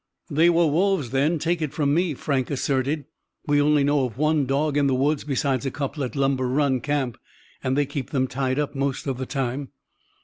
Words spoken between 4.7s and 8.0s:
in the woods besides a couple at Lumber Run Camp, and they